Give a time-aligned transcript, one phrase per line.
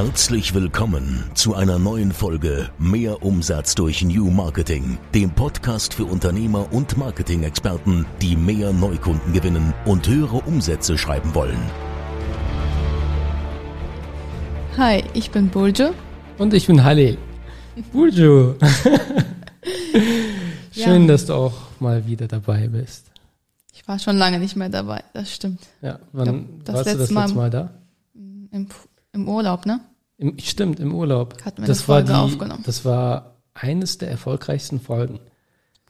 [0.00, 6.72] Herzlich willkommen zu einer neuen Folge Mehr Umsatz durch New Marketing, dem Podcast für Unternehmer
[6.72, 11.58] und Marketing-Experten, die mehr Neukunden gewinnen und höhere Umsätze schreiben wollen.
[14.76, 15.90] Hi, ich bin Buljo.
[16.38, 17.18] Und ich bin Halil.
[17.92, 18.54] Buljo.
[20.70, 21.08] Schön, ja.
[21.08, 23.10] dass du auch mal wieder dabei bist.
[23.72, 25.66] Ich war schon lange nicht mehr dabei, das stimmt.
[25.82, 27.70] Ja, wann glaub, warst du das letzte Mal da?
[28.52, 28.68] Im,
[29.18, 29.80] Im, Urlaub, ne?
[30.16, 31.42] Im, stimmt, im Urlaub.
[31.44, 32.62] Hatten wir das Folge war die, aufgenommen.
[32.64, 35.18] Das war eines der erfolgreichsten Folgen.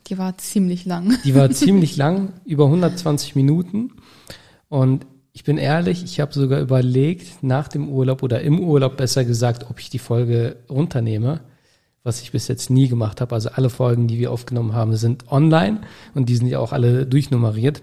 [0.06, 1.18] Die war ziemlich lang.
[1.24, 3.92] Die war ziemlich lang, über 120 Minuten.
[4.70, 9.26] Und ich bin ehrlich, ich habe sogar überlegt, nach dem Urlaub oder im Urlaub besser
[9.26, 11.42] gesagt, ob ich die Folge runternehme,
[12.02, 13.34] was ich bis jetzt nie gemacht habe.
[13.34, 15.82] Also alle Folgen, die wir aufgenommen haben, sind online
[16.14, 17.82] und die sind ja auch alle durchnummeriert.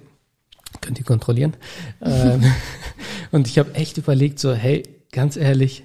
[0.82, 1.56] Könnt ihr kontrollieren.
[2.02, 2.44] Ähm,
[3.32, 4.84] und ich habe echt überlegt, so, hey,
[5.16, 5.84] ganz ehrlich,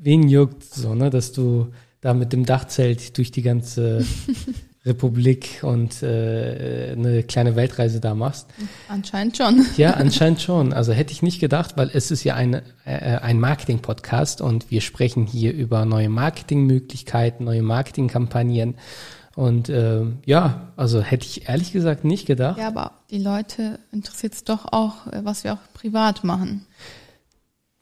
[0.00, 4.06] wen juckt so, ne, dass du da mit dem Dachzelt durch die ganze
[4.86, 8.46] Republik und äh, eine kleine Weltreise da machst.
[8.88, 9.66] Anscheinend schon.
[9.76, 10.72] Ja, anscheinend schon.
[10.72, 12.54] Also hätte ich nicht gedacht, weil es ist ja ein,
[12.84, 18.76] äh, ein Marketing-Podcast und wir sprechen hier über neue Marketingmöglichkeiten, neue Marketingkampagnen.
[19.34, 22.58] Und äh, ja, also hätte ich ehrlich gesagt nicht gedacht.
[22.58, 26.64] Ja, aber die Leute interessiert es doch auch, äh, was wir auch privat machen.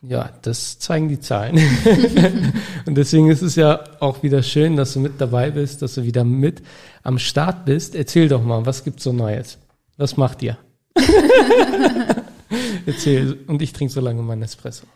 [0.01, 1.57] Ja, das zeigen die Zahlen.
[2.87, 6.05] und deswegen ist es ja auch wieder schön, dass du mit dabei bist, dass du
[6.05, 6.63] wieder mit
[7.03, 7.97] am Start bist.
[7.97, 9.59] Erzähl doch mal, was gibt's so Neues?
[9.97, 10.57] Was macht ihr?
[12.87, 14.87] Erzähl, und ich trinke so lange meinen Espresso.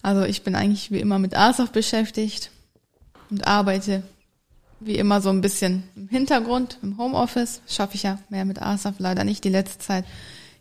[0.00, 2.50] Also ich bin eigentlich wie immer mit ASOF beschäftigt
[3.30, 4.02] und arbeite
[4.80, 7.60] wie immer so ein bisschen im Hintergrund, im Homeoffice.
[7.68, 9.44] Schaffe ich ja mehr mit ASAF leider nicht.
[9.44, 10.04] Die letzte Zeit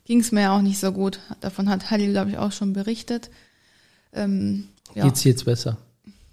[0.05, 1.19] ging es mir auch nicht so gut.
[1.39, 3.29] Davon hat Halil, glaube ich, auch schon berichtet.
[4.13, 5.05] Ähm, ja.
[5.05, 5.77] Geht's jetzt besser?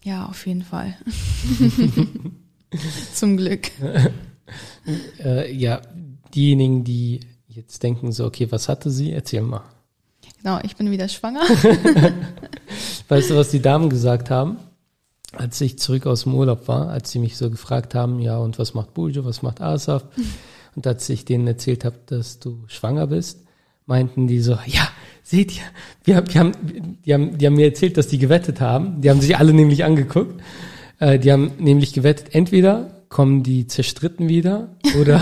[0.03, 0.97] Ja, auf jeden Fall.
[3.15, 3.71] Zum Glück.
[5.25, 5.81] äh, ja,
[6.35, 9.13] diejenigen, die jetzt denken so, okay, was hatte sie?
[9.13, 9.65] Erzähl mal.
[10.41, 11.41] Genau, ich bin wieder schwanger.
[13.09, 14.59] weißt du, was die Damen gesagt haben?
[15.33, 18.59] Als ich zurück aus dem Urlaub war, als sie mich so gefragt haben, ja, und
[18.59, 20.05] was macht Buljo, was macht Asaf?
[20.75, 23.41] Und als ich denen erzählt habe, dass du schwanger bist,
[23.89, 24.89] meinten die so, ja,
[25.25, 25.63] seht ihr,
[26.05, 26.53] wir, wir haben,
[27.05, 29.01] die, haben, die haben mir erzählt, dass die gewettet haben.
[29.01, 30.41] Die haben sich alle nämlich angeguckt.
[31.01, 35.21] Äh, die haben nämlich gewettet, entweder kommen die zerstritten wieder oder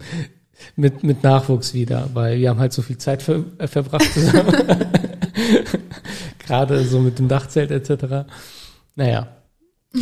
[0.76, 4.54] mit, mit Nachwuchs wieder, weil wir haben halt so viel Zeit ver, äh, verbracht zusammen.
[6.38, 8.28] Gerade so mit dem Dachzelt etc.
[8.94, 9.28] Naja,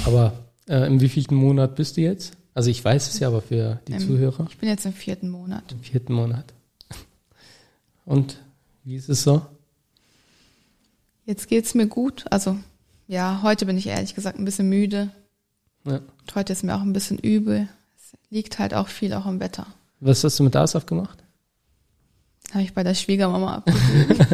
[0.05, 0.33] aber
[0.69, 2.37] äh, im wievielten Monat bist du jetzt?
[2.55, 4.47] Also ich weiß es ja, aber für die Im, Zuhörer.
[4.49, 5.65] Ich bin jetzt im vierten Monat.
[5.73, 6.56] Im vierten Monat.
[8.07, 8.39] Und
[8.85, 9.43] wie ist es so?
[11.27, 12.25] Jetzt geht's mir gut.
[12.31, 12.57] Also
[13.09, 15.11] ja, heute bin ich ehrlich gesagt ein bisschen müde.
[15.85, 16.01] Ja.
[16.35, 17.69] heute ist mir auch ein bisschen übel.
[17.97, 19.67] Es liegt halt auch viel auch im Wetter.
[20.01, 21.23] Was hast du mit Asaf gemacht?
[22.53, 24.27] Habe ich bei der Schwiegermama abgegeben.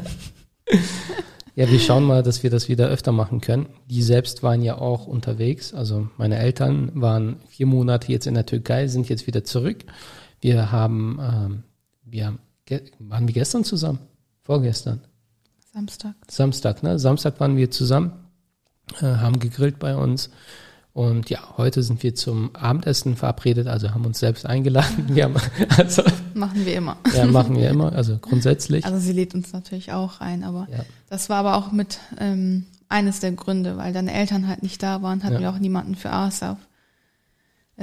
[1.54, 3.66] ja, wir schauen mal, dass wir das wieder öfter machen können.
[3.88, 5.72] Die selbst waren ja auch unterwegs.
[5.72, 9.84] Also meine Eltern waren vier Monate jetzt in der Türkei, sind jetzt wieder zurück.
[10.40, 11.62] Wir haben, ähm,
[12.04, 12.38] wir haben
[12.98, 13.98] waren wir gestern zusammen?
[14.42, 15.00] Vorgestern?
[15.72, 16.14] Samstag.
[16.28, 16.98] Samstag, ne?
[16.98, 18.12] Samstag waren wir zusammen,
[19.00, 20.30] äh, haben gegrillt bei uns.
[20.92, 25.06] Und ja, heute sind wir zum Abendessen verabredet, also haben uns selbst eingeladen.
[25.08, 25.36] Wir haben,
[25.78, 26.02] also,
[26.34, 26.98] machen wir immer.
[27.14, 28.84] Ja, machen wir immer, also grundsätzlich.
[28.84, 30.84] Also sie lädt uns natürlich auch ein, aber ja.
[31.08, 35.00] das war aber auch mit ähm, eines der Gründe, weil deine Eltern halt nicht da
[35.00, 35.40] waren, hatten ja.
[35.40, 36.58] wir auch niemanden für ASAP,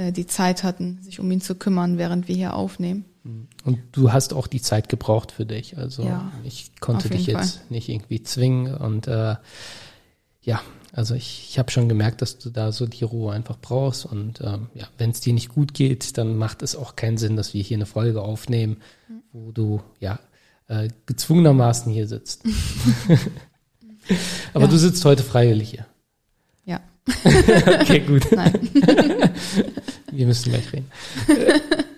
[0.00, 3.04] äh, die Zeit hatten, sich um ihn zu kümmern, während wir hier aufnehmen.
[3.64, 5.76] Und du hast auch die Zeit gebraucht für dich.
[5.76, 7.66] Also ja, ich konnte dich jetzt Fall.
[7.68, 8.74] nicht irgendwie zwingen.
[8.74, 9.36] Und äh,
[10.40, 10.62] ja,
[10.92, 14.06] also ich, ich habe schon gemerkt, dass du da so die Ruhe einfach brauchst.
[14.06, 17.36] Und ähm, ja, wenn es dir nicht gut geht, dann macht es auch keinen Sinn,
[17.36, 18.78] dass wir hier eine Folge aufnehmen,
[19.08, 19.22] mhm.
[19.32, 20.18] wo du ja
[20.68, 22.44] äh, gezwungenermaßen hier sitzt.
[24.54, 24.70] Aber ja.
[24.70, 25.86] du sitzt heute freiwillig hier.
[26.64, 26.80] Ja.
[27.80, 28.26] okay, gut.
[28.32, 28.70] Nein.
[30.12, 30.90] Wir müssen gleich reden.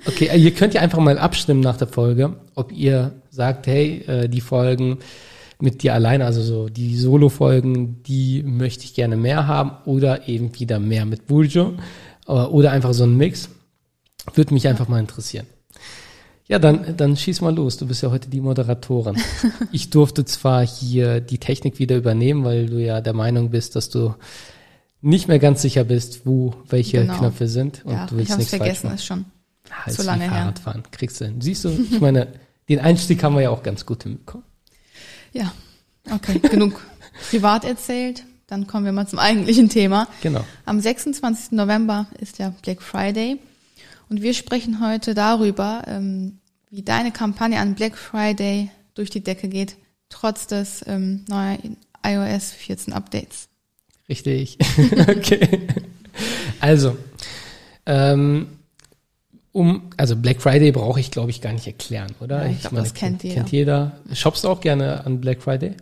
[0.06, 4.02] Okay, äh, ihr könnt ja einfach mal abstimmen nach der Folge, ob ihr sagt, hey,
[4.06, 4.98] äh, die Folgen
[5.60, 10.58] mit dir alleine, also so die Solo-Folgen, die möchte ich gerne mehr haben oder eben
[10.58, 11.74] wieder mehr mit Buljo
[12.26, 13.48] äh, oder einfach so ein Mix.
[14.34, 15.46] Würde mich einfach mal interessieren.
[16.48, 17.76] Ja, dann, dann schieß mal los.
[17.76, 19.16] Du bist ja heute die Moderatorin.
[19.72, 23.88] Ich durfte zwar hier die Technik wieder übernehmen, weil du ja der Meinung bist, dass
[23.88, 24.14] du
[25.02, 27.18] nicht mehr ganz sicher bist, wo welche genau.
[27.18, 29.24] Knöpfe sind und ja, du willst ich nichts vergessen, falsch ist schon
[29.70, 30.82] Hals so lange wie Fahrradfahren.
[30.82, 30.90] Her.
[30.90, 31.40] Kriegst du hin.
[31.40, 32.28] Siehst du, ich meine,
[32.68, 34.46] den Einstieg haben wir ja auch ganz gut hinbekommen.
[35.32, 35.52] Ja,
[36.10, 36.80] okay, genug
[37.30, 38.24] privat erzählt.
[38.46, 40.08] dann kommen wir mal zum eigentlichen Thema.
[40.22, 40.44] Genau.
[40.66, 41.52] Am 26.
[41.52, 43.38] November ist ja Black Friday
[44.08, 46.38] und wir sprechen heute darüber, ähm,
[46.70, 49.76] wie deine Kampagne an Black Friday durch die Decke geht,
[50.10, 53.48] trotz des ähm, neuen iOS 14 Updates.
[54.08, 54.58] Richtig.
[55.08, 55.68] okay.
[56.60, 56.96] Also,
[57.86, 58.48] ähm,
[59.52, 62.44] um, also Black Friday brauche ich, glaube ich, gar nicht erklären, oder?
[62.44, 63.34] Ja, ich glaub, das kennt jeder.
[63.34, 64.00] Kennt jeder.
[64.12, 65.74] Shoppst du auch gerne an Black Friday?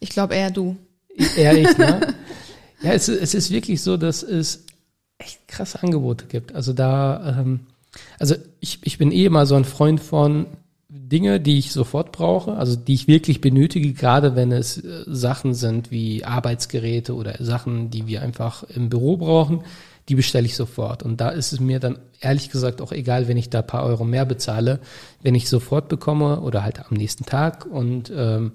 [0.00, 0.76] Ich glaube eher du.
[1.36, 2.14] Eher ich, ne?
[2.82, 4.64] ja, es, es ist wirklich so, dass es
[5.18, 6.54] echt krasse Angebote gibt.
[6.54, 7.60] Also da, ähm,
[8.18, 10.46] also ich, ich bin eh immer so ein Freund von
[10.88, 15.52] Dinge, die ich sofort brauche, also die ich wirklich benötige, gerade wenn es äh, Sachen
[15.52, 19.64] sind wie Arbeitsgeräte oder Sachen, die wir einfach im Büro brauchen,
[20.08, 21.02] die bestelle ich sofort.
[21.02, 24.04] Und da ist es mir dann ehrlich gesagt auch egal, wenn ich da paar Euro
[24.04, 24.78] mehr bezahle,
[25.22, 28.52] wenn ich sofort bekomme oder halt am nächsten Tag und ähm,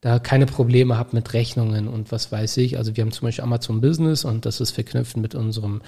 [0.00, 2.78] da keine Probleme habe mit Rechnungen und was weiß ich.
[2.78, 5.82] Also wir haben zum Beispiel Amazon Business und das ist verknüpft mit unserem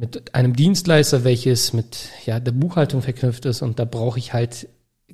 [0.00, 4.68] mit einem Dienstleister, welches mit ja der Buchhaltung verknüpft ist und da brauche ich halt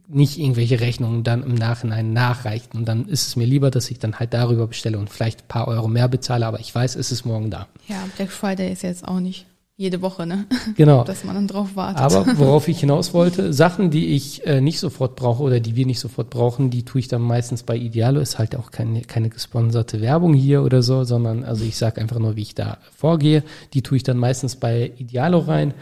[0.08, 2.76] nicht irgendwelche Rechnungen dann im Nachhinein nachreichen.
[2.76, 5.48] Und dann ist es mir lieber, dass ich dann halt darüber bestelle und vielleicht ein
[5.48, 7.66] paar Euro mehr bezahle, aber ich weiß, es ist morgen da.
[7.88, 9.46] Ja, Black Friday ist jetzt auch nicht
[9.78, 10.46] jede Woche, ne?
[10.74, 11.04] Genau.
[11.04, 12.00] Dass man dann drauf wartet.
[12.00, 15.84] Aber worauf ich hinaus wollte, Sachen, die ich äh, nicht sofort brauche oder die wir
[15.84, 18.20] nicht sofort brauchen, die tue ich dann meistens bei Idealo.
[18.20, 22.18] Ist halt auch keine, keine gesponserte Werbung hier oder so, sondern also ich sage einfach
[22.18, 23.42] nur, wie ich da vorgehe.
[23.74, 25.74] Die tue ich dann meistens bei Idealo rein.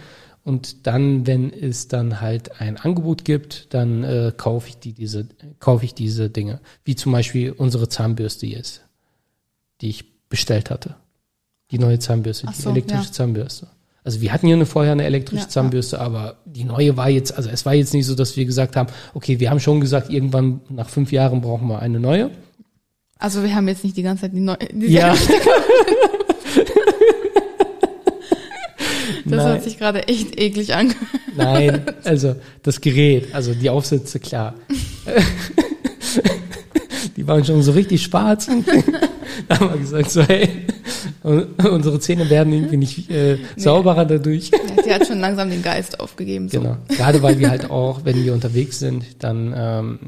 [0.42, 5.26] Und dann, wenn es dann halt ein Angebot gibt, dann äh, kaufe ich die diese,
[5.60, 6.60] kaufe ich diese Dinge.
[6.84, 8.82] Wie zum Beispiel unsere Zahnbürste jetzt,
[9.80, 10.96] die ich bestellt hatte.
[11.70, 13.12] Die neue Zahnbürste, Ach die so, elektrische ja.
[13.12, 13.68] Zahnbürste.
[14.04, 17.36] Also wir hatten hier eine, vorher eine elektrische Ja, Zahnbürste, aber die neue war jetzt,
[17.36, 20.10] also es war jetzt nicht so, dass wir gesagt haben, okay, wir haben schon gesagt,
[20.10, 22.30] irgendwann nach fünf Jahren brauchen wir eine neue.
[23.18, 24.58] Also wir haben jetzt nicht die ganze Zeit die neue.
[24.72, 25.16] Die Ja.
[29.26, 29.52] Das Nein.
[29.54, 31.02] hat sich gerade echt eklig angehört.
[31.36, 34.54] Nein, also das Gerät, also die Aufsätze, klar.
[37.16, 38.48] Die waren schon so richtig schwarz.
[39.48, 40.48] Da haben wir gesagt, so hey,
[41.22, 44.50] unsere Zähne werden irgendwie nicht äh, sauberer dadurch.
[44.50, 46.48] Ja, die hat schon langsam den Geist aufgegeben.
[46.48, 46.60] So.
[46.60, 46.76] Genau.
[46.88, 49.98] Gerade weil wir halt auch, wenn wir unterwegs sind, dann ähm,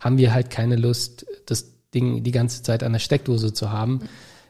[0.00, 4.00] haben wir halt keine Lust, das Ding die ganze Zeit an der Steckdose zu haben.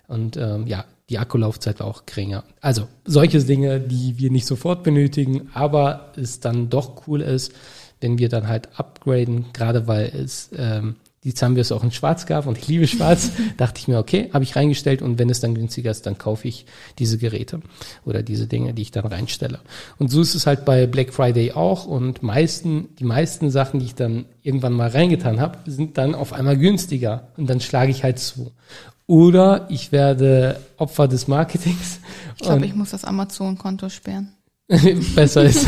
[0.09, 2.45] Und ähm, ja, die Akkulaufzeit war auch geringer.
[2.61, 7.53] Also solche Dinge, die wir nicht sofort benötigen, aber es dann doch cool ist,
[8.01, 10.97] wenn wir dann halt upgraden, gerade weil es ähm,
[11.27, 14.45] die Zahnbürste auch in Schwarz gab und ich liebe Schwarz, dachte ich mir, okay, habe
[14.45, 16.67] ich reingestellt und wenn es dann günstiger ist, dann kaufe ich
[17.01, 17.61] diese Geräte
[18.05, 19.59] oder diese Dinge, die ich dann reinstelle.
[19.99, 23.87] Und so ist es halt bei Black Friday auch und meisten, die meisten Sachen, die
[23.87, 28.05] ich dann irgendwann mal reingetan habe, sind dann auf einmal günstiger und dann schlage ich
[28.05, 28.53] halt zu.
[29.09, 31.99] Oder ich werde Opfer des Marketings.
[32.37, 34.33] Ich glaube, ich muss das Amazon-Konto sperren.
[35.15, 35.67] besser ist,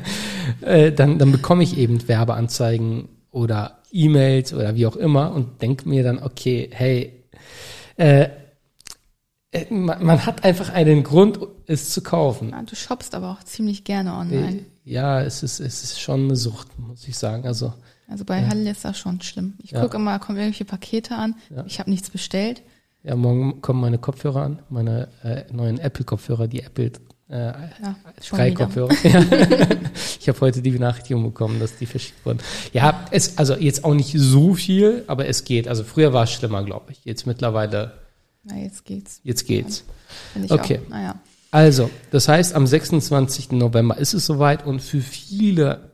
[0.60, 5.88] äh, dann, dann bekomme ich eben Werbeanzeigen oder E-Mails oder wie auch immer und denke
[5.88, 7.24] mir dann, okay, hey,
[7.96, 8.28] äh,
[9.50, 12.50] äh, man, man hat einfach einen Grund, es zu kaufen.
[12.50, 14.64] Ja, du shoppst aber auch ziemlich gerne online.
[14.84, 17.46] Ja, es ist, es ist schon eine Sucht, muss ich sagen.
[17.46, 17.72] Also,
[18.08, 19.54] Also bei Halle ist das schon schlimm.
[19.62, 19.80] Ich Ja.
[19.82, 21.34] gucke immer, kommen irgendwelche Pakete an.
[21.54, 21.64] Ja.
[21.66, 22.62] Ich habe nichts bestellt.
[23.04, 26.92] ja, morgen kommen meine Kopfhörer an, meine äh, neuen Apple-Kopfhörer, die Apple
[27.32, 27.46] äh,
[27.82, 28.64] Ja, schon drei wieder.
[28.66, 28.92] Kopfhörer.
[29.02, 29.20] Ja.
[30.20, 32.38] ich habe heute die Benachrichtigung bekommen, dass die verschickt wurden.
[32.72, 35.66] Ja, es, also jetzt auch nicht so viel, aber es geht.
[35.68, 37.04] Also früher war es schlimmer, glaube ich.
[37.04, 37.92] Jetzt mittlerweile,
[38.44, 39.20] Na, jetzt geht's.
[39.24, 39.84] jetzt geht's.
[40.48, 40.80] Okay.
[40.84, 40.90] auch.
[40.90, 41.20] Naja.
[41.50, 43.52] Also, das heißt, am 26.
[43.52, 45.92] November ist es soweit und für viele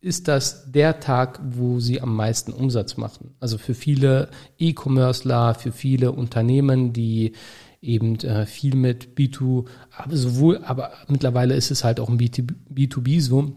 [0.00, 3.34] ist das der Tag, wo sie am meisten Umsatz machen.
[3.40, 4.28] Also für viele
[4.58, 7.32] E-Commercer, für viele Unternehmen, die
[7.80, 9.66] eben äh, viel mit B2,
[9.96, 13.52] aber sowohl, aber mittlerweile ist es halt auch B2, B2B so,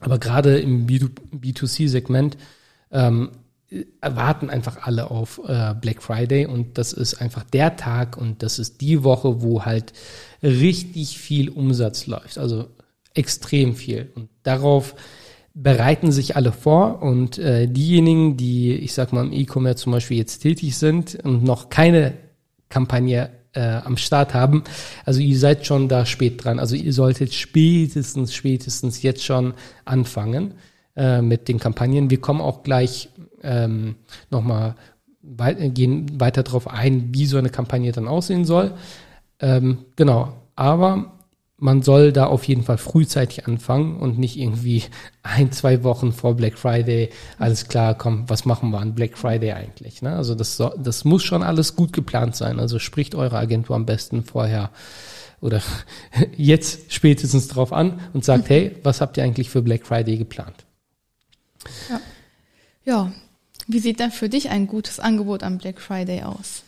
[0.00, 2.36] aber gerade im B2, B2C-Segment
[2.90, 3.30] ähm,
[4.00, 8.58] erwarten einfach alle auf äh, Black Friday und das ist einfach der Tag und das
[8.58, 9.92] ist die Woche, wo halt
[10.42, 12.68] richtig viel Umsatz läuft, also
[13.14, 14.10] extrem viel.
[14.14, 14.94] Und darauf
[15.52, 20.16] bereiten sich alle vor und äh, diejenigen, die, ich sag mal, im E-Commerce zum Beispiel
[20.16, 22.14] jetzt tätig sind und noch keine
[22.68, 24.62] Kampagne äh, am Start haben,
[25.04, 26.60] also ihr seid schon da spät dran.
[26.60, 30.54] Also ihr solltet spätestens, spätestens jetzt schon anfangen
[30.96, 32.10] äh, mit den Kampagnen.
[32.10, 33.08] Wir kommen auch gleich
[33.42, 33.96] ähm,
[34.30, 34.76] nochmal
[35.20, 38.72] gehen weiter darauf ein, wie so eine Kampagne dann aussehen soll.
[39.40, 41.17] Ähm, genau, aber
[41.58, 44.84] man soll da auf jeden Fall frühzeitig anfangen und nicht irgendwie
[45.22, 49.52] ein, zwei Wochen vor Black Friday, alles klar, komm, was machen wir an Black Friday
[49.52, 50.00] eigentlich?
[50.00, 50.16] Ne?
[50.16, 52.60] Also das, das muss schon alles gut geplant sein.
[52.60, 54.70] Also spricht eure Agentur am besten vorher
[55.40, 55.60] oder
[56.36, 60.64] jetzt spätestens drauf an und sagt, hey, was habt ihr eigentlich für Black Friday geplant?
[61.90, 62.00] Ja.
[62.84, 63.12] ja.
[63.66, 66.62] Wie sieht denn für dich ein gutes Angebot am Black Friday aus?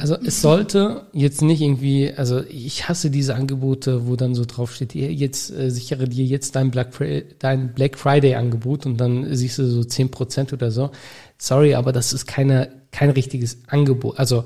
[0.00, 4.72] Also es sollte jetzt nicht irgendwie, also ich hasse diese Angebote, wo dann so drauf
[4.72, 6.92] steht, jetzt äh, sichere dir jetzt dein Black,
[7.40, 10.92] dein Black Friday Angebot und dann siehst du so zehn Prozent oder so.
[11.36, 14.20] Sorry, aber das ist keine, kein richtiges Angebot.
[14.20, 14.44] Also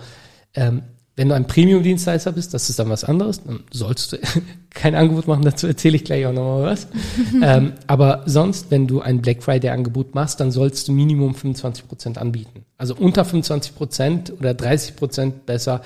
[0.55, 0.85] ähm,
[1.17, 4.19] wenn du ein Premium-Dienstleister bist, das ist dann was anderes, dann sollst du
[4.71, 6.89] kein Angebot machen, dazu erzähle ich gleich auch nochmal was.
[7.43, 12.17] ähm, aber sonst, wenn du ein Black Friday-Angebot machst, dann sollst du Minimum 25 Prozent
[12.17, 12.65] anbieten.
[12.83, 15.83] Also unter 25 Prozent oder 30 Prozent besser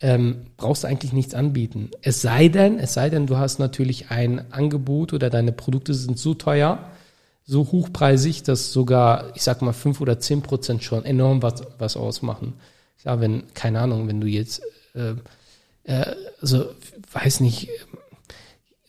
[0.00, 1.90] ähm, brauchst du eigentlich nichts anbieten.
[2.02, 6.18] Es sei denn, es sei denn, du hast natürlich ein Angebot oder deine Produkte sind
[6.18, 6.90] so teuer,
[7.44, 11.96] so hochpreisig, dass sogar, ich sag mal, 5 oder 10 Prozent schon enorm was, was
[11.96, 12.54] ausmachen
[13.04, 14.62] ja, wenn, keine Ahnung, wenn du jetzt,
[14.94, 15.14] äh,
[15.84, 16.66] äh, also,
[17.12, 17.68] weiß nicht,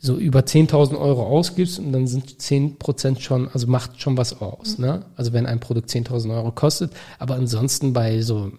[0.03, 4.41] so über 10.000 Euro ausgibst und dann sind 10 Prozent schon, also macht schon was
[4.41, 4.85] aus, mhm.
[4.85, 5.05] ne?
[5.15, 8.51] Also wenn ein Produkt 10.000 Euro kostet, aber ansonsten bei so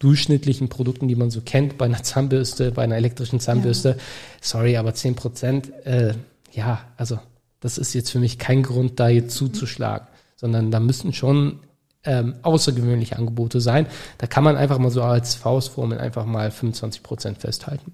[0.00, 3.96] durchschnittlichen Produkten, die man so kennt, bei einer Zahnbürste, bei einer elektrischen Zahnbürste, ja.
[4.40, 6.14] sorry, aber 10 Prozent, äh,
[6.52, 7.20] ja, also
[7.60, 10.18] das ist jetzt für mich kein Grund, da jetzt zuzuschlagen, mhm.
[10.36, 11.60] sondern da müssen schon
[12.02, 13.86] ähm, außergewöhnliche Angebote sein.
[14.18, 17.92] Da kann man einfach mal so als Faustformel einfach mal 25 Prozent festhalten.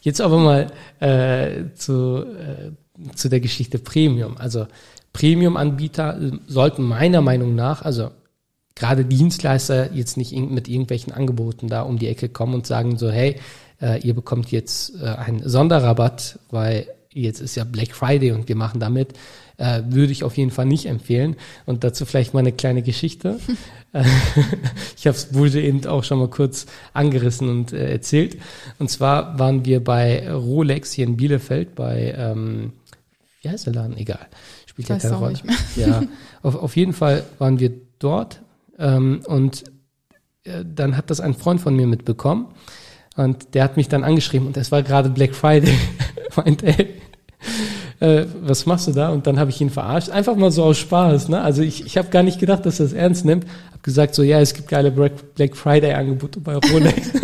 [0.00, 0.66] Jetzt aber mal
[1.00, 2.72] äh, zu, äh,
[3.14, 4.36] zu der Geschichte Premium.
[4.36, 4.66] Also
[5.12, 8.10] Premium-Anbieter äh, sollten meiner Meinung nach, also
[8.74, 13.10] gerade Dienstleister jetzt nicht mit irgendwelchen Angeboten da um die Ecke kommen und sagen so,
[13.10, 13.36] hey,
[13.80, 18.56] äh, ihr bekommt jetzt äh, einen Sonderrabatt, weil jetzt ist ja Black Friday und wir
[18.56, 19.14] machen damit
[19.58, 21.36] äh, würde ich auf jeden Fall nicht empfehlen.
[21.66, 23.38] Und dazu vielleicht mal eine kleine Geschichte.
[24.96, 28.38] ich habe es wurde eben auch schon mal kurz angerissen und äh, erzählt.
[28.78, 32.72] Und zwar waren wir bei Rolex hier in Bielefeld bei, ähm,
[33.42, 33.96] wie heißt der Laden?
[33.96, 34.26] Egal.
[34.66, 35.38] Spielt ja keine Rolle.
[35.76, 36.02] Ja,
[36.42, 38.42] auf, auf jeden Fall waren wir dort
[38.78, 39.64] ähm, und
[40.44, 42.48] äh, dann hat das ein Freund von mir mitbekommen.
[43.16, 45.76] Und der hat mich dann angeschrieben und es war gerade Black Friday.
[46.36, 46.97] Meint, ey,
[48.00, 49.10] äh, was machst du da?
[49.10, 50.10] Und dann habe ich ihn verarscht.
[50.10, 51.28] Einfach mal so aus Spaß.
[51.28, 51.40] Ne?
[51.40, 53.46] Also ich, ich habe gar nicht gedacht, dass er es ernst nimmt.
[53.70, 57.12] Habe gesagt so, ja, es gibt geile Black Friday Angebote bei Rolex.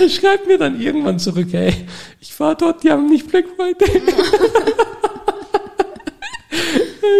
[0.00, 1.72] er schreibt mir dann irgendwann zurück, hey,
[2.20, 4.00] ich war dort, die haben nicht Black Friday.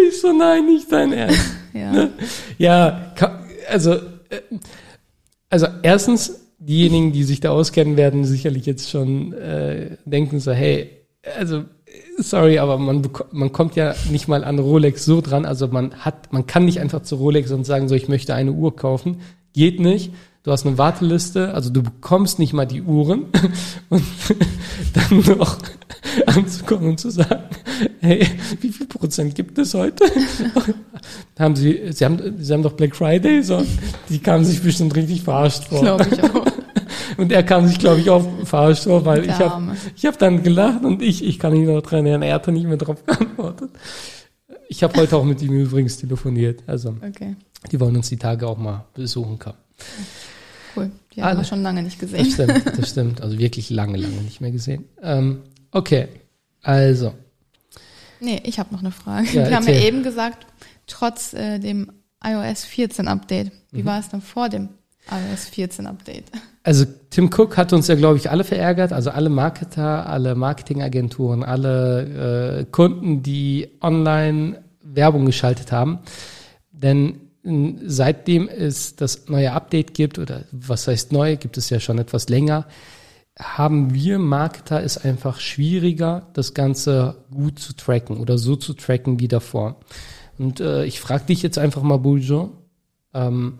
[0.09, 1.57] ich so, nein, nicht dein Ernst.
[1.73, 2.11] Ja, ne?
[2.59, 3.13] ja
[3.69, 4.41] also, äh,
[5.49, 11.00] also erstens, diejenigen, die sich da auskennen, werden sicherlich jetzt schon äh, denken so, hey,
[11.39, 11.65] also
[12.19, 15.45] sorry, aber man man kommt ja nicht mal an Rolex so dran.
[15.45, 18.53] Also man hat, man kann nicht einfach zu Rolex und sagen so, ich möchte eine
[18.53, 19.21] Uhr kaufen.
[19.53, 20.13] Geht nicht.
[20.43, 23.27] Du hast eine Warteliste, also du bekommst nicht mal die Uhren
[23.91, 24.03] und
[24.95, 25.59] dann noch
[26.27, 27.45] anzukommen und zu sagen,
[28.01, 28.27] hey,
[28.61, 30.05] wie viel Prozent gibt es heute?
[31.39, 33.63] haben sie, sie haben, sie haben doch Black Friday, so,
[34.09, 35.83] die kamen sich bestimmt richtig verarscht vor.
[35.83, 36.47] Glaube ich auch.
[37.21, 40.43] Und er kam sich, glaube ich, auch verarscht vor, weil ich habe ich hab dann
[40.43, 43.05] gelacht und ich, ich kann mich noch dran erinnern, er hat da nicht mehr drauf
[43.05, 43.69] geantwortet.
[44.71, 46.63] Ich habe heute auch mit ihm übrigens telefoniert.
[46.67, 47.37] Also okay.
[47.71, 49.59] die wollen uns die Tage auch mal besuchen kommen.
[50.75, 50.91] Cool.
[51.15, 52.25] Die haben wir schon lange nicht gesehen.
[52.25, 53.21] Das stimmt, das stimmt.
[53.21, 54.87] Also wirklich lange, lange nicht mehr gesehen.
[55.03, 56.09] Ähm, okay,
[56.63, 57.13] also.
[58.21, 59.29] Nee, ich habe noch eine Frage.
[59.31, 60.47] Ja, wir haben ja eben gesagt,
[60.87, 61.93] trotz äh, dem
[62.25, 63.87] iOS 14 Update, wie mhm.
[63.87, 64.71] war es dann vor dem
[65.11, 66.25] iOS 14 Update?
[66.63, 71.43] Also Tim Cook hat uns ja, glaube ich, alle verärgert, also alle Marketer, alle Marketingagenturen,
[71.43, 76.01] alle äh, Kunden, die online Werbung geschaltet haben.
[76.71, 81.99] Denn seitdem es das neue Update gibt, oder was heißt neu, gibt es ja schon
[81.99, 82.67] etwas länger,
[83.39, 89.19] haben wir Marketer es einfach schwieriger, das Ganze gut zu tracken oder so zu tracken
[89.21, 89.81] wie davor.
[90.39, 92.53] Und äh, ich frage dich jetzt einfach mal, Buljo,
[93.15, 93.59] ähm,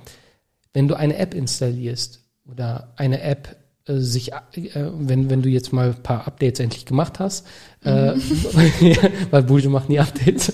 [0.75, 2.20] wenn du eine App installierst,
[2.51, 4.41] oder eine App äh, sich, äh,
[4.75, 7.47] wenn, wenn du jetzt mal ein paar Updates endlich gemacht hast,
[7.85, 7.91] mhm.
[9.31, 10.53] weil Bujo macht nie Updates,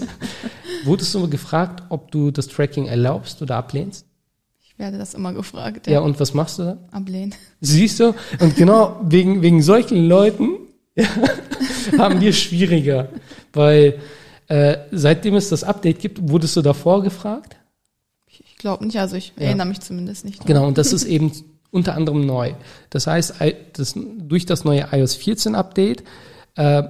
[0.84, 4.06] wurdest du gefragt, ob du das Tracking erlaubst oder ablehnst?
[4.62, 5.86] Ich werde das immer gefragt.
[5.86, 6.78] Ja, ja und was machst du dann?
[6.90, 7.34] Ablehnen.
[7.60, 8.14] Siehst du?
[8.40, 10.58] Und genau wegen, wegen solchen Leuten
[11.98, 13.08] haben wir schwieriger,
[13.52, 13.98] weil
[14.48, 17.56] äh, seitdem es das Update gibt, wurdest du davor gefragt?
[18.26, 19.46] Ich glaube nicht, also ich ja.
[19.46, 20.46] erinnere mich zumindest nicht.
[20.46, 21.32] Genau, und das ist eben
[21.76, 22.54] unter anderem neu.
[22.90, 23.34] Das heißt,
[23.74, 26.02] das, durch das neue iOS 14 Update
[26.56, 26.82] äh,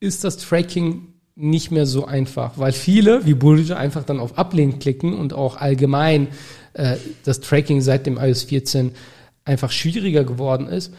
[0.00, 4.80] ist das Tracking nicht mehr so einfach, weil viele, wie Bulge, einfach dann auf Ablehnen
[4.80, 6.28] klicken und auch allgemein
[6.72, 8.92] äh, das Tracking seit dem iOS 14
[9.44, 10.92] einfach schwieriger geworden ist,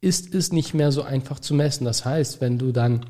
[0.00, 1.84] ist es nicht mehr so einfach zu messen.
[1.84, 3.06] Das heißt, wenn du dann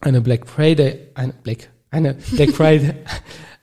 [0.00, 2.94] eine Black Friday, eine Black, eine Black Friday,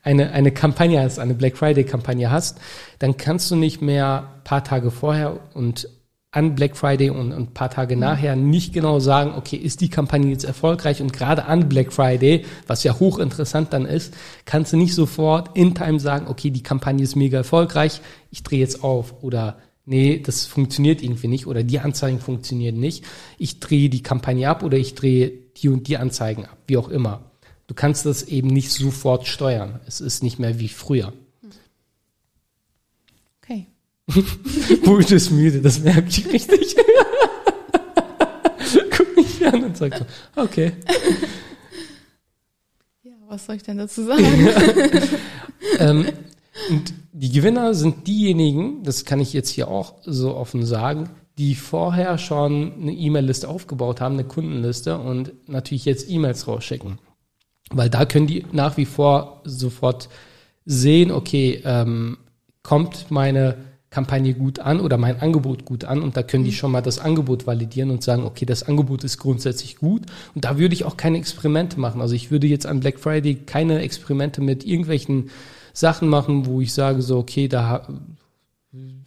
[0.04, 2.60] eine, eine Kampagne hast, eine Black Friday Kampagne hast,
[3.00, 5.90] dann kannst du nicht mehr paar Tage vorher und
[6.34, 10.32] an Black Friday und ein paar Tage nachher nicht genau sagen, okay, ist die Kampagne
[10.32, 11.00] jetzt erfolgreich?
[11.00, 15.76] Und gerade an Black Friday, was ja hochinteressant dann ist, kannst du nicht sofort in
[15.76, 20.48] Time sagen, okay, die Kampagne ist mega erfolgreich, ich drehe jetzt auf oder nee, das
[20.48, 23.06] funktioniert irgendwie nicht oder die Anzeigen funktionieren nicht,
[23.38, 26.90] ich drehe die Kampagne ab oder ich drehe die und die Anzeigen ab, wie auch
[26.90, 27.22] immer.
[27.68, 29.80] Du kannst das eben nicht sofort steuern.
[29.88, 31.14] Es ist nicht mehr wie früher.
[33.42, 33.68] Okay.
[34.84, 36.76] Bull ist müde, das merke ich richtig.
[38.92, 40.74] Guck mich an und sagt so, okay.
[43.04, 44.50] Ja, was soll ich denn dazu sagen?
[45.80, 46.06] ähm,
[46.70, 51.56] und die Gewinner sind diejenigen, das kann ich jetzt hier auch so offen sagen, die
[51.56, 57.00] vorher schon eine E-Mail-Liste aufgebaut haben, eine Kundenliste und natürlich jetzt E-Mails rausschicken.
[57.74, 60.10] Weil da können die nach wie vor sofort
[60.66, 62.18] sehen, okay, ähm,
[62.62, 63.58] kommt meine
[63.90, 66.56] Kampagne gut an oder mein Angebot gut an und da können die mhm.
[66.56, 70.04] schon mal das Angebot validieren und sagen, okay, das Angebot ist grundsätzlich gut
[70.34, 72.02] und da würde ich auch keine Experimente machen.
[72.02, 75.30] Also ich würde jetzt an Black Friday keine Experimente mit irgendwelchen
[75.74, 77.88] Sachen machen, wo ich sage so, okay, da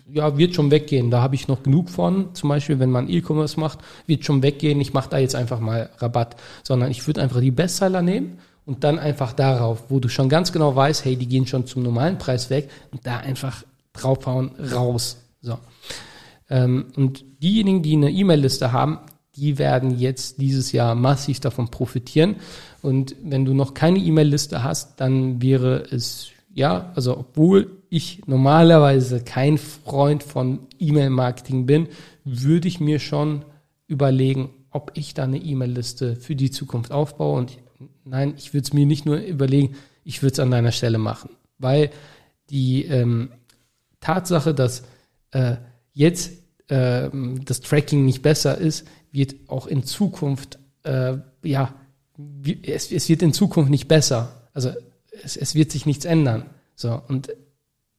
[0.09, 1.11] ja, wird schon weggehen.
[1.11, 2.35] Da habe ich noch genug von.
[2.35, 4.81] Zum Beispiel, wenn man E-Commerce macht, wird schon weggehen.
[4.81, 6.37] Ich mache da jetzt einfach mal Rabatt.
[6.63, 10.53] Sondern ich würde einfach die Bestseller nehmen und dann einfach darauf, wo du schon ganz
[10.53, 15.19] genau weißt, hey, die gehen schon zum normalen Preis weg und da einfach draufhauen, raus.
[15.41, 15.59] So.
[16.51, 18.99] Ähm, und diejenigen, die eine E-Mail-Liste haben,
[19.37, 22.37] die werden jetzt dieses Jahr massiv davon profitieren.
[22.83, 29.23] Und wenn du noch keine E-Mail-Liste hast, dann wäre es ja, also obwohl ich normalerweise
[29.23, 31.89] kein Freund von E-Mail-Marketing bin,
[32.25, 33.45] würde ich mir schon
[33.87, 37.37] überlegen, ob ich da eine E-Mail-Liste für die Zukunft aufbaue.
[37.37, 37.59] Und
[38.07, 41.31] nein, ich würde es mir nicht nur überlegen, ich würde es an deiner Stelle machen.
[41.59, 41.91] Weil
[42.51, 43.31] die ähm,
[44.01, 44.85] Tatsache, dass
[45.33, 45.57] äh,
[45.93, 46.33] jetzt
[46.69, 47.11] äh,
[47.45, 51.75] das Tracking nicht besser ist, wird auch in Zukunft, äh, ja,
[52.63, 54.49] es, es wird in Zukunft nicht besser.
[54.53, 54.71] Also
[55.23, 56.47] es, es wird sich nichts ändern.
[56.75, 57.31] So, und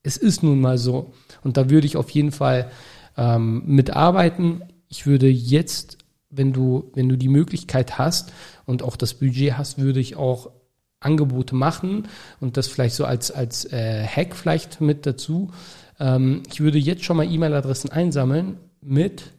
[0.04, 1.14] es ist nun mal so.
[1.44, 2.72] Und da würde ich auf jeden Fall
[3.18, 4.64] ähm, mitarbeiten.
[4.88, 5.98] Ich würde jetzt,
[6.38, 8.32] wenn du, wenn du die Möglichkeit hast
[8.66, 10.52] und auch das Budget hast, würde ich auch
[11.00, 12.08] Angebote machen
[12.40, 15.52] und das vielleicht so als, als äh, Hack vielleicht mit dazu.
[16.00, 19.32] Ähm, ich würde jetzt schon mal E-Mail-Adressen einsammeln mit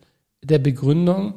[0.43, 1.35] der Begründung,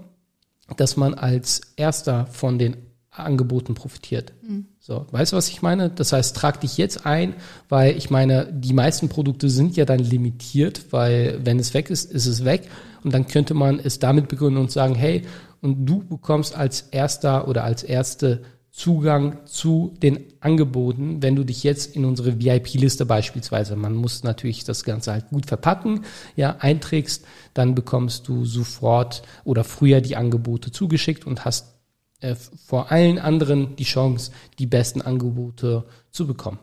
[0.78, 2.78] dass man als erster von den
[3.10, 4.32] Angeboten profitiert.
[4.42, 4.68] Mhm.
[4.80, 5.90] So, weißt du, was ich meine?
[5.90, 7.36] Das heißt, trag dich jetzt ein,
[7.68, 12.12] weil ich meine, die meisten Produkte sind ja dann limitiert, weil wenn es weg ist,
[12.12, 12.70] ist es weg.
[13.04, 15.24] Und dann könnte man es damit begründen und sagen, hey,
[15.62, 21.64] und du bekommst als erster oder als erste Zugang zu den Angeboten, wenn du dich
[21.64, 26.06] jetzt in unsere VIP-Liste beispielsweise, man muss natürlich das Ganze halt gut verpacken,
[26.38, 31.76] ja, einträgst, dann bekommst du sofort oder früher die Angebote zugeschickt und hast
[32.22, 36.60] äh, vor allen anderen die Chance, die besten Angebote zu bekommen.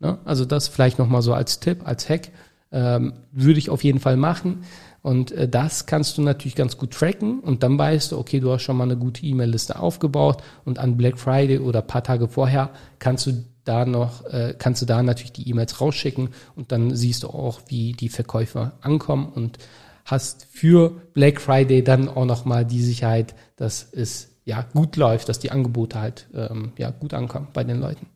[0.00, 0.18] Ne?
[0.24, 2.30] Also das vielleicht nochmal so als Tipp, als Hack,
[2.72, 4.64] ähm, würde ich auf jeden Fall machen.
[5.04, 8.50] Und äh, das kannst du natürlich ganz gut tracken und dann weißt du, okay, du
[8.50, 12.70] hast schon mal eine gute E-Mail-Liste aufgebaut und an Black Friday oder paar Tage vorher
[13.00, 17.22] kannst du da noch, äh, kannst du da natürlich die E-Mails rausschicken und dann siehst
[17.22, 19.58] du auch, wie die Verkäufer ankommen und
[20.06, 25.38] hast für Black Friday dann auch nochmal die Sicherheit, dass es ja gut läuft, dass
[25.38, 28.06] die Angebote halt ähm, ja gut ankommen bei den Leuten.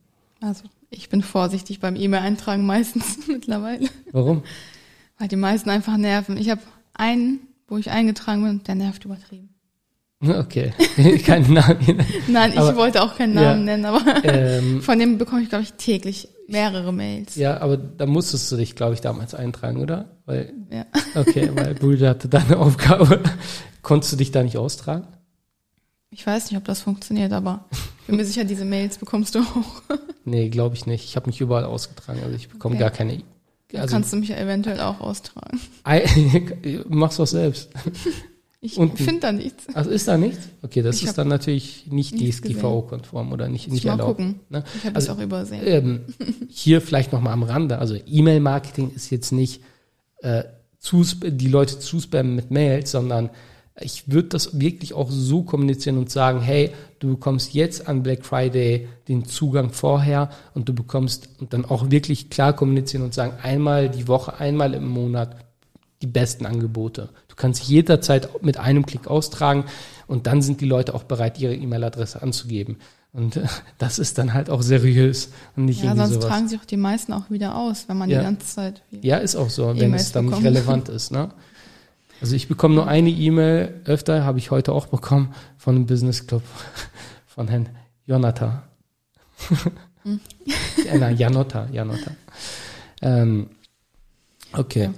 [0.41, 3.91] Also ich bin vorsichtig beim E-Mail-Eintragen meistens mittlerweile.
[4.11, 4.43] Warum?
[5.19, 6.39] Weil die meisten einfach nerven.
[6.39, 6.63] Ich habe
[6.99, 9.51] einen, wo ich eingetragen bin, der nervt übertrieben.
[10.27, 10.73] Okay,
[11.25, 12.05] keinen Namen.
[12.29, 15.49] Nein, ich aber, wollte auch keinen Namen ja, nennen, aber ähm, von dem bekomme ich,
[15.49, 17.37] glaube ich, täglich mehrere Mails.
[17.37, 20.07] Ja, aber da musstest du dich, glaube ich, damals eintragen, oder?
[20.27, 20.87] Weil, ja.
[21.15, 23.21] Okay, weil Brüder hatte deine Aufgabe.
[23.83, 25.07] Konntest du dich da nicht austragen?
[26.11, 29.41] Ich weiß nicht, ob das funktioniert, aber ich bin mir sicher, diese Mails bekommst du
[29.41, 29.83] auch.
[30.25, 31.05] nee, glaube ich nicht.
[31.05, 32.85] Ich habe mich überall ausgetragen, also ich bekomme okay.
[32.85, 33.23] gar keine
[33.75, 35.61] also, kannst du mich ja eventuell auch austragen.
[36.89, 37.71] Mach's doch selbst.
[38.61, 39.73] Ich finde da nichts.
[39.73, 40.49] Also ist da nichts?
[40.63, 44.17] Okay, das ich ist dann natürlich nicht DSGVO-konform oder nicht, nicht mal erlaubt.
[44.17, 44.41] gucken.
[44.49, 44.65] Ne?
[44.77, 45.63] Ich habe also, es auch übersehen.
[45.65, 46.01] Ähm,
[46.49, 47.79] hier vielleicht nochmal am Rande.
[47.79, 49.63] Also E-Mail-Marketing ist jetzt nicht
[50.23, 50.43] äh,
[50.81, 53.31] zus die Leute zuspammen mit Mails, sondern
[53.81, 58.25] ich würde das wirklich auch so kommunizieren und sagen, hey, du bekommst jetzt an Black
[58.25, 63.35] Friday den Zugang vorher und du bekommst und dann auch wirklich klar kommunizieren und sagen,
[63.43, 65.37] einmal die Woche, einmal im Monat
[66.03, 67.09] die besten Angebote.
[67.29, 69.65] Du kannst jederzeit mit einem Klick austragen
[70.07, 72.77] und dann sind die Leute auch bereit, ihre E-Mail-Adresse anzugeben.
[73.13, 73.41] Und
[73.79, 76.29] das ist dann halt auch seriös und nicht ja, irgendwie sonst sowas.
[76.29, 78.19] tragen sich auch die meisten auch wieder aus, wenn man Ja.
[78.19, 78.83] die ganze Zeit.
[78.91, 81.11] Ja, ist auch so, wenn es dann nicht relevant ist.
[81.11, 81.31] Ne?
[82.21, 86.27] Also ich bekomme nur eine E-Mail öfter, habe ich heute auch bekommen, von einem Business
[86.27, 86.43] Club
[87.27, 87.69] von Herrn
[88.07, 88.63] Jonathan.
[90.03, 90.21] Hm.
[90.85, 92.11] ja, nein, Janota, Janota.
[93.03, 93.51] Ähm,
[94.53, 94.91] okay.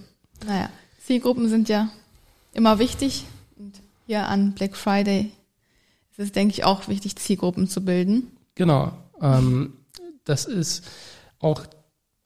[0.46, 0.70] Naja,
[1.04, 1.90] Zielgruppen sind ja
[2.54, 3.24] immer wichtig.
[3.58, 5.32] Und hier an Black Friday
[6.12, 8.28] ist es, denke ich, auch wichtig, Zielgruppen zu bilden.
[8.54, 8.92] Genau.
[9.20, 9.74] Ähm,
[10.24, 10.84] das ist
[11.38, 11.66] auch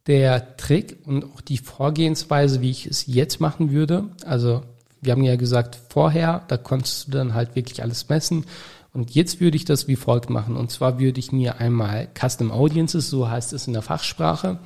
[0.07, 4.11] der Trick und auch die Vorgehensweise, wie ich es jetzt machen würde.
[4.24, 4.62] Also
[5.05, 8.45] wir haben ja gesagt, vorher, da konntest du dann halt wirklich alles messen.
[8.93, 10.57] Und jetzt würde ich das wie folgt machen.
[10.57, 14.59] Und zwar würde ich mir einmal Custom Audiences, so heißt es in der Fachsprache,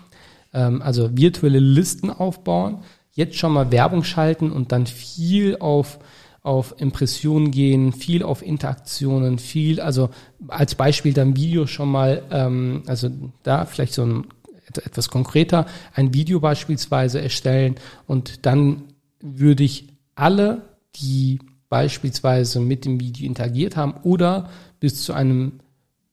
[0.53, 5.99] ähm, also virtuelle Listen aufbauen, jetzt schon mal Werbung schalten und dann viel auf
[6.41, 10.09] auf Impressionen gehen, viel auf Interaktionen, viel, also
[10.47, 13.11] als Beispiel dann Video schon mal, ähm, also
[13.43, 14.25] da vielleicht so ein
[14.69, 17.75] et- etwas konkreter, ein Video beispielsweise erstellen
[18.07, 18.85] und dann
[19.21, 20.63] würde ich alle,
[20.97, 24.49] die beispielsweise mit dem Video interagiert haben oder
[24.81, 25.61] bis zu einem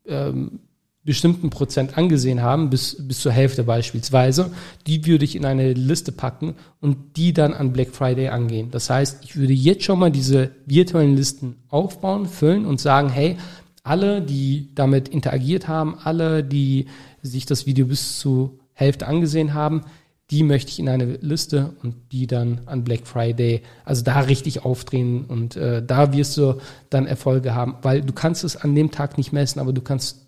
[0.05, 0.59] ähm,
[1.03, 4.51] bestimmten Prozent angesehen haben, bis, bis zur Hälfte beispielsweise,
[4.87, 8.71] die würde ich in eine Liste packen und die dann an Black Friday angehen.
[8.71, 13.37] Das heißt, ich würde jetzt schon mal diese virtuellen Listen aufbauen, füllen und sagen, hey,
[13.83, 16.87] alle, die damit interagiert haben, alle, die
[17.21, 19.83] sich das Video bis zur Hälfte angesehen haben,
[20.31, 24.65] die möchte ich in eine Liste und die dann an Black Friday, also da richtig
[24.65, 26.59] aufdrehen und äh, da wirst du
[26.89, 30.25] dann Erfolge haben, weil du kannst es an dem Tag nicht messen, aber du kannst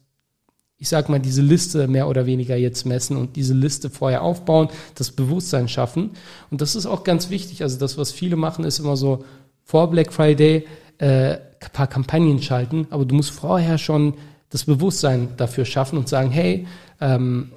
[0.79, 4.69] ich sag mal, diese Liste mehr oder weniger jetzt messen und diese Liste vorher aufbauen,
[4.93, 6.11] das Bewusstsein schaffen.
[6.51, 7.63] Und das ist auch ganz wichtig.
[7.63, 9.25] Also das, was viele machen, ist immer so
[9.63, 10.67] vor Black Friday
[10.99, 11.37] äh,
[11.73, 14.13] paar Kampagnen schalten, aber du musst vorher schon
[14.49, 16.67] das Bewusstsein dafür schaffen und sagen, hey,
[17.01, 17.51] ähm,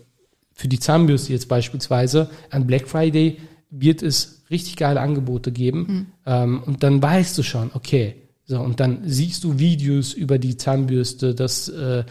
[0.61, 3.38] für die Zahnbürste jetzt beispielsweise, an Black Friday
[3.70, 6.12] wird es richtig geile Angebote geben.
[6.27, 10.59] Ähm, und dann weißt du schon, okay, so, und dann siehst du Videos über die
[10.59, 12.05] Zahnbürste, dass äh,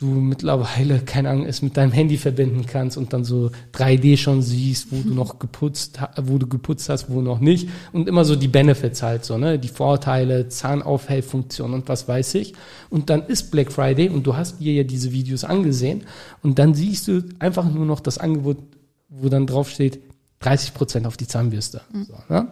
[0.00, 4.40] du mittlerweile, keine Ahnung, es mit deinem Handy verbinden kannst und dann so 3D schon
[4.42, 7.68] siehst, wo du noch geputzt, wo du geputzt hast, wo noch nicht.
[7.92, 9.58] Und immer so die Benefits halt so, ne?
[9.58, 12.54] Die Vorteile, Zahnaufhellfunktion und was weiß ich.
[12.88, 16.04] Und dann ist Black Friday und du hast dir ja diese Videos angesehen
[16.42, 18.56] und dann siehst du einfach nur noch das Angebot,
[19.08, 20.00] wo dann drauf steht,
[20.40, 21.82] 30 Prozent auf die Zahnbürste.
[21.92, 22.48] So, ne?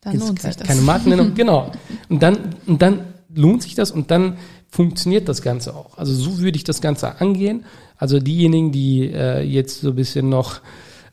[0.00, 0.66] Dann Jetzt lohnt ke- sich das.
[0.66, 1.70] Keine Markennennung, genau.
[2.08, 3.00] Und dann, und dann
[3.34, 4.38] lohnt sich das und dann
[4.70, 5.98] funktioniert das Ganze auch.
[5.98, 7.64] Also so würde ich das Ganze angehen.
[7.96, 10.60] Also diejenigen, die äh, jetzt so ein bisschen noch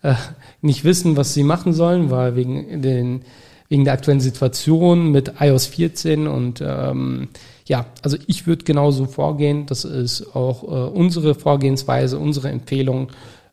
[0.04, 0.13] äh,
[0.62, 3.22] nicht wissen, was sie machen sollen, weil wegen den
[3.70, 7.28] wegen der aktuellen Situation mit iOS 14 und ähm,
[7.65, 9.65] ja, also ich würde genauso vorgehen.
[9.65, 13.10] Das ist auch äh, unsere Vorgehensweise, unsere Empfehlung,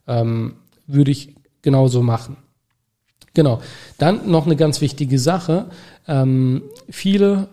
[0.07, 0.53] ähm,
[0.87, 2.37] würde ich genauso machen.
[3.33, 3.61] Genau.
[3.97, 5.65] Dann noch eine ganz wichtige Sache.
[6.07, 7.49] Ähm, viele,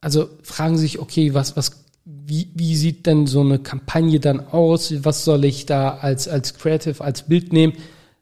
[0.00, 4.92] also fragen sich, okay, was, was, wie, wie sieht denn so eine Kampagne dann aus?
[5.04, 7.74] Was soll ich da als, als Creative, als Bild nehmen?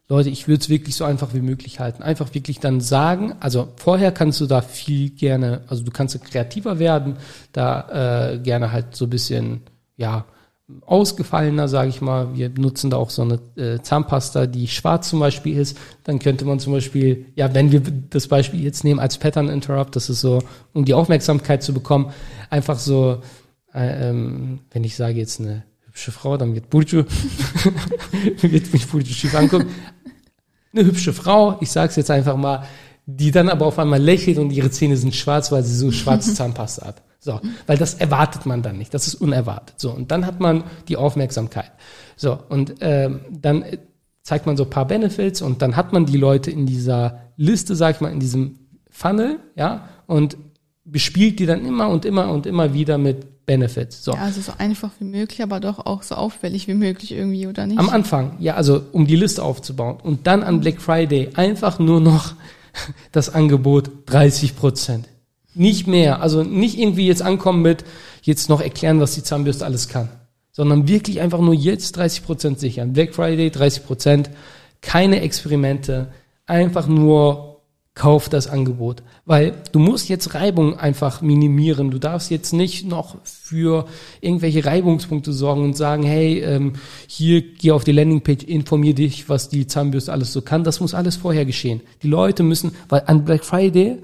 [0.08, 2.02] Leute, ich würde es wirklich so einfach wie möglich halten.
[2.02, 6.78] Einfach wirklich dann sagen, also vorher kannst du da viel gerne, also du kannst kreativer
[6.78, 7.16] werden,
[7.52, 9.62] da äh, gerne halt so ein bisschen,
[9.96, 10.24] ja,
[10.84, 12.34] ausgefallener, sage ich mal.
[12.34, 15.78] Wir nutzen da auch so eine äh, Zahnpasta, die schwarz zum Beispiel ist.
[16.04, 19.96] Dann könnte man zum Beispiel, ja, wenn wir das Beispiel jetzt nehmen als Pattern Interrupt,
[19.96, 22.12] das ist so, um die Aufmerksamkeit zu bekommen,
[22.50, 23.22] einfach so,
[23.72, 27.04] äh, ähm, wenn ich sage jetzt eine hübsche Frau, dann wird Burju,
[28.40, 29.68] wird mich Burju schief angucken.
[30.72, 32.66] Eine hübsche Frau, ich sage es jetzt einfach mal,
[33.06, 36.34] die dann aber auf einmal lächelt und ihre Zähne sind schwarz, weil sie so schwarze
[36.34, 37.02] Zahnpasta hat.
[37.26, 38.94] So, weil das erwartet man dann nicht.
[38.94, 39.80] Das ist unerwartet.
[39.80, 41.72] So, und dann hat man die Aufmerksamkeit.
[42.14, 43.64] So, und ähm, dann
[44.22, 47.74] zeigt man so ein paar Benefits und dann hat man die Leute in dieser Liste,
[47.74, 50.36] sag ich mal, in diesem Funnel, ja, und
[50.84, 54.04] bespielt die dann immer und immer und immer wieder mit Benefits.
[54.04, 54.12] So.
[54.12, 57.66] Ja, also so einfach wie möglich, aber doch auch so auffällig wie möglich irgendwie, oder
[57.66, 57.80] nicht?
[57.80, 59.98] Am Anfang, ja, also um die Liste aufzubauen.
[60.00, 62.34] Und dann an Black Friday einfach nur noch
[63.10, 65.08] das Angebot 30 Prozent.
[65.56, 66.20] Nicht mehr.
[66.20, 67.84] Also nicht irgendwie jetzt ankommen mit,
[68.22, 70.08] jetzt noch erklären, was die Zahnbürste alles kann.
[70.52, 72.92] Sondern wirklich einfach nur jetzt 30 Prozent sichern.
[72.92, 74.30] Black Friday 30 Prozent.
[74.82, 76.08] Keine Experimente.
[76.46, 77.56] einfach nur
[77.94, 79.02] kauf das Angebot.
[79.24, 81.90] Weil du musst jetzt Reibung einfach minimieren.
[81.90, 83.86] Du darfst jetzt nicht noch für
[84.20, 86.74] irgendwelche Reibungspunkte sorgen und sagen, hey, ähm,
[87.08, 90.62] hier geh auf die Landingpage, informier dich, was die Zahnbürste alles so kann.
[90.62, 91.80] Das muss alles vorher geschehen.
[92.02, 93.96] Die Leute müssen, weil an Black Friday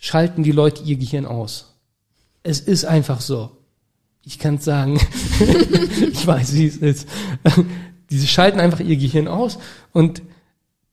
[0.00, 1.76] schalten die Leute ihr Gehirn aus.
[2.42, 3.50] Es ist einfach so.
[4.24, 4.98] Ich kann es sagen.
[6.12, 7.08] ich weiß, wie es ist.
[8.10, 9.58] Diese schalten einfach ihr Gehirn aus
[9.92, 10.22] und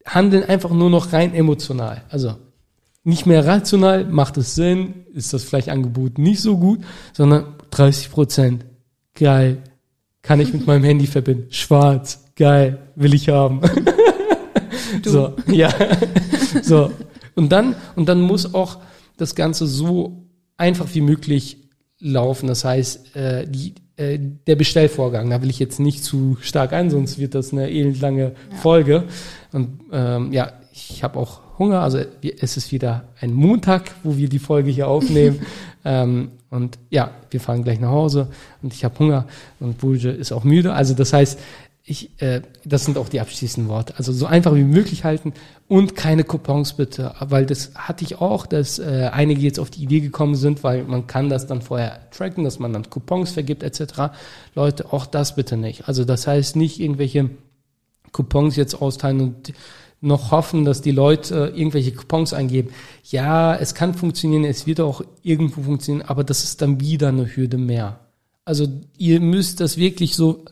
[0.05, 2.03] handeln einfach nur noch rein emotional.
[2.09, 2.35] Also
[3.03, 6.81] nicht mehr rational, macht es Sinn, ist das vielleicht Angebot nicht so gut,
[7.13, 8.65] sondern 30 Prozent,
[9.15, 9.63] geil,
[10.21, 13.61] kann ich mit meinem Handy verbinden, schwarz, geil, will ich haben.
[15.03, 15.73] so, ja,
[16.61, 16.91] so.
[17.35, 18.79] Und dann, und dann muss auch
[19.17, 20.23] das Ganze so
[20.57, 21.57] einfach wie möglich
[21.99, 22.47] laufen.
[22.47, 26.89] Das heißt, äh, die, äh, der Bestellvorgang, da will ich jetzt nicht zu stark ein,
[26.89, 28.57] sonst wird das eine elendlange ja.
[28.57, 29.03] Folge.
[29.51, 31.81] Und ähm, ja, ich habe auch Hunger.
[31.81, 31.99] Also
[32.39, 35.41] es ist wieder ein Montag, wo wir die Folge hier aufnehmen.
[35.85, 38.29] ähm, und ja, wir fahren gleich nach Hause
[38.61, 39.25] und ich habe Hunger
[39.59, 40.73] und Bulge ist auch müde.
[40.73, 41.39] Also das heißt,
[41.89, 43.93] ich, äh, das sind auch die abschließenden Worte.
[43.97, 45.33] Also so einfach wie möglich halten
[45.69, 49.83] und keine Coupons bitte, weil das hatte ich auch, dass äh, einige jetzt auf die
[49.83, 53.63] Idee gekommen sind, weil man kann das dann vorher tracken, dass man dann Coupons vergibt
[53.63, 54.11] etc.
[54.53, 55.87] Leute, auch das bitte nicht.
[55.87, 57.29] Also das heißt nicht irgendwelche
[58.11, 59.53] Coupons jetzt austeilen und
[60.01, 62.71] noch hoffen, dass die Leute äh, irgendwelche Coupons eingeben.
[63.05, 67.33] Ja, es kann funktionieren, es wird auch irgendwo funktionieren, aber das ist dann wieder eine
[67.33, 68.01] Hürde mehr.
[68.43, 70.43] Also ihr müsst das wirklich so,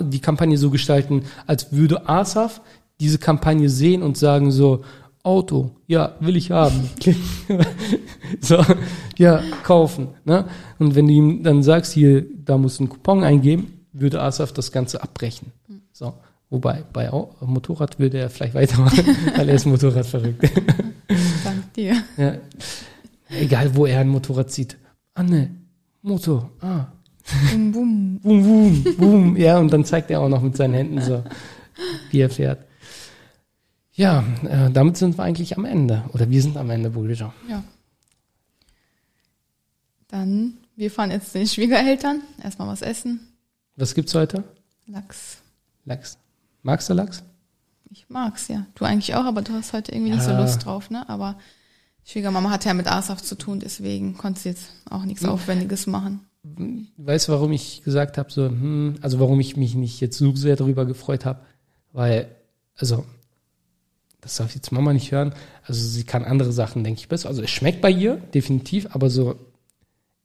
[0.00, 2.60] die Kampagne so gestalten, als würde ASAF
[3.00, 4.84] diese Kampagne sehen und sagen so,
[5.24, 6.90] Auto, ja, will ich haben.
[8.40, 8.64] so,
[9.16, 10.08] ja, kaufen.
[10.24, 10.46] Ne?
[10.80, 14.52] Und wenn du ihm dann sagst, hier, da musst du einen Coupon eingeben, würde ASAF
[14.52, 15.52] das Ganze abbrechen.
[15.92, 16.14] So.
[16.50, 19.06] Wobei, bei Motorrad würde er vielleicht weitermachen,
[19.36, 20.42] weil er ist Motorrad verrückt.
[21.44, 22.02] Dank dir.
[22.18, 22.34] Ja.
[23.30, 24.76] Egal, wo er ein Motorrad sieht.
[25.14, 25.50] Anne,
[26.02, 26.88] Motor, ah.
[27.50, 28.20] Bum, bum.
[28.20, 29.36] Bum, bum, bum.
[29.36, 31.24] Ja, und dann zeigt er auch noch mit seinen Händen so,
[32.10, 32.64] wie er fährt.
[33.94, 36.04] Ja, äh, damit sind wir eigentlich am Ende.
[36.12, 37.32] Oder wir sind am Ende, Bulger.
[37.48, 37.62] Ja.
[40.08, 42.22] Dann, wir fahren jetzt zu den Schwiegereltern.
[42.42, 43.20] Erstmal was essen.
[43.76, 44.44] Was gibt's heute?
[44.86, 45.38] Lachs.
[45.84, 46.18] Lachs.
[46.62, 47.22] Magst du Lachs?
[47.90, 48.66] Ich mag's, ja.
[48.74, 50.16] Du eigentlich auch, aber du hast heute irgendwie ja.
[50.16, 51.06] nicht so Lust drauf, ne?
[51.08, 51.38] Aber
[52.04, 55.24] Schwiegermama hat ja mit Asaf zu tun, deswegen konnte sie jetzt auch nichts.
[55.24, 56.26] Aufwendiges machen.
[56.96, 60.34] Weißt du, warum ich gesagt habe, so, hm, also warum ich mich nicht jetzt so
[60.34, 61.40] sehr darüber gefreut habe?
[61.92, 62.28] Weil,
[62.74, 63.04] also,
[64.20, 65.34] das darf jetzt Mama nicht hören.
[65.64, 67.28] Also sie kann andere Sachen, denke ich, besser.
[67.28, 69.36] Also es schmeckt bei ihr, definitiv, aber so,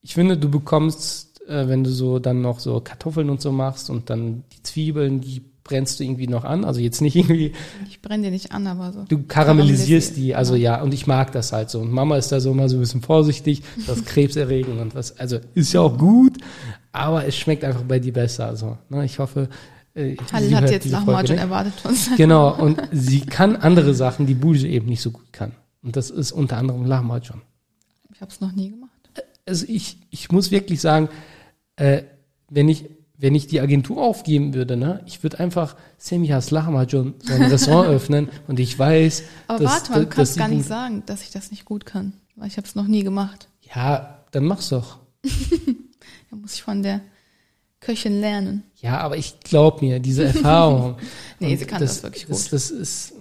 [0.01, 3.89] ich finde, du bekommst, äh, wenn du so dann noch so Kartoffeln und so machst
[3.89, 6.65] und dann die Zwiebeln, die brennst du irgendwie noch an.
[6.65, 7.53] Also jetzt nicht irgendwie.
[7.89, 9.03] Ich brenne dir nicht an, aber so.
[9.07, 10.77] Du karamellisierst die, also ja.
[10.77, 11.79] ja, und ich mag das halt so.
[11.79, 15.17] Und Mama ist da so immer so ein bisschen vorsichtig, das Krebserregend und was.
[15.19, 16.37] Also ist ja auch gut,
[16.91, 18.47] aber es schmeckt einfach bei dir besser.
[18.47, 19.49] Also, ne, ich hoffe.
[19.93, 24.35] Äh, Halil hat jetzt nach Margin erwartet von Genau, und sie kann andere Sachen, die
[24.35, 25.51] Bouge eben nicht so gut kann.
[25.83, 27.41] Und das ist unter anderem Lahmacun.
[28.13, 28.91] Ich habe es noch nie gemacht.
[29.45, 31.09] Also ich, ich muss wirklich sagen,
[31.77, 32.03] äh,
[32.49, 32.85] wenn ich
[33.17, 37.89] wenn ich die Agentur aufgeben würde, ne, ich würde einfach Semi Haslahmajon so ein Restaurant
[37.89, 41.31] öffnen und ich weiß, Aber dass, warte mal, du kannst gar nicht sagen, dass ich
[41.31, 43.49] das nicht gut kann, weil ich habe es noch nie gemacht.
[43.75, 44.99] Ja, dann mach's doch.
[45.23, 47.01] da muss ich von der
[47.79, 48.63] Köchin lernen.
[48.81, 50.97] Ja, aber ich glaub mir, diese Erfahrung.
[51.39, 52.35] nee, sie kann das, das wirklich gut.
[52.35, 53.13] Das, das ist.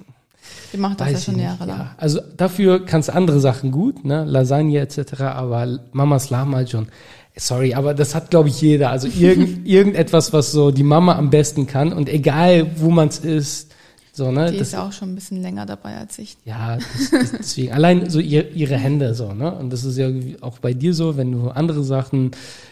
[0.73, 1.79] Sie macht das ja schon jahrelang.
[1.79, 1.95] Ja.
[1.97, 5.23] Also dafür kannst du andere Sachen gut, ne, Lasagne etc.
[5.23, 6.89] Aber Mamas Lahmacun,
[7.38, 8.90] Sorry, aber das hat, glaube ich, jeder.
[8.90, 13.18] Also irgend, irgendetwas, was so die Mama am besten kann und egal, wo man es
[13.18, 13.75] ist.
[14.12, 14.51] So, ne?
[14.51, 16.38] Die das, ist ja auch schon ein bisschen länger dabei als ich.
[16.46, 17.72] Ja, das, das, deswegen.
[17.72, 19.55] Allein so ihr, ihre Hände so, ne?
[19.55, 20.09] Und das ist ja
[20.40, 22.31] auch bei dir so, wenn du andere Sachen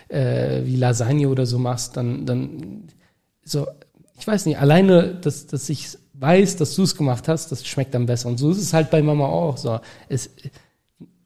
[0.08, 2.84] äh, wie Lasagne oder so machst, dann, dann
[3.44, 3.66] so,
[4.18, 7.92] ich weiß nicht, alleine, dass, dass ich weiß, dass du es gemacht hast, das schmeckt
[7.92, 8.28] dann besser.
[8.28, 9.58] Und so ist es halt bei Mama auch.
[9.58, 10.30] So, es,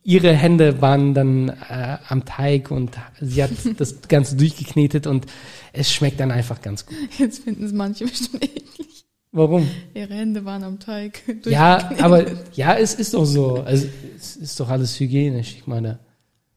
[0.08, 5.26] ihre Hände waren dann äh, am Teig und sie hat das Ganze durchgeknetet und
[5.74, 6.96] es schmeckt dann einfach ganz gut.
[7.18, 9.04] Jetzt finden es manche bestimmt eklig.
[9.32, 9.68] Warum?
[9.92, 11.22] Ihre Hände waren am Teig.
[11.44, 13.56] Ja, aber ja, es ist doch so.
[13.60, 15.56] Also, es ist doch alles hygienisch.
[15.58, 15.98] Ich meine,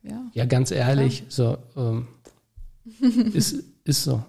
[0.01, 1.59] ja, ja ganz ehrlich, Klar.
[1.75, 2.07] so ähm,
[3.33, 4.23] ist, ist so.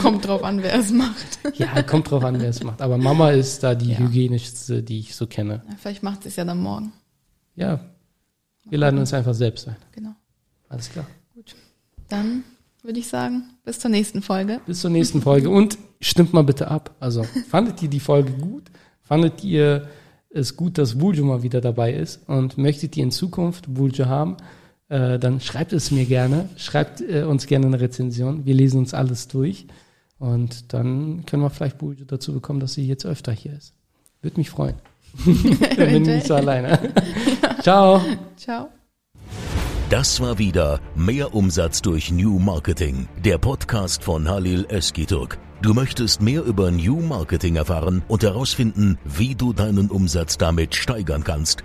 [0.00, 1.40] Kommt drauf an, wer es macht.
[1.54, 2.80] ja, kommt drauf an, wer es macht.
[2.80, 3.98] Aber Mama ist da die ja.
[3.98, 5.62] hygienischste, die ich so kenne.
[5.68, 6.92] Ja, vielleicht macht sie es ja dann morgen.
[7.54, 7.80] Ja,
[8.68, 9.76] wir laden uns einfach selbst ein.
[9.92, 10.14] Genau.
[10.68, 11.06] Alles klar.
[11.34, 11.54] Gut.
[12.08, 12.44] Dann
[12.82, 14.60] würde ich sagen, bis zur nächsten Folge.
[14.66, 15.50] Bis zur nächsten Folge.
[15.50, 16.94] Und stimmt mal bitte ab.
[17.00, 18.70] Also, fandet ihr die Folge gut?
[19.02, 19.88] Fandet ihr
[20.30, 24.36] es gut, dass Buljo mal wieder dabei ist und möchtet ihr in Zukunft Buljo haben,
[24.88, 28.46] äh, dann schreibt es mir gerne, schreibt äh, uns gerne eine Rezension.
[28.46, 29.66] Wir lesen uns alles durch
[30.18, 33.74] und dann können wir vielleicht Buljo dazu bekommen, dass sie jetzt öfter hier ist.
[34.22, 34.76] Würde mich freuen.
[35.24, 36.78] dann bin ich nicht so alleine.
[37.62, 38.00] Ciao.
[38.36, 38.70] Ciao.
[39.90, 45.38] Das war wieder Mehr Umsatz durch New Marketing, der Podcast von Halil Eskiturk.
[45.62, 51.24] Du möchtest mehr über New Marketing erfahren und herausfinden, wie du deinen Umsatz damit steigern
[51.24, 51.64] kannst?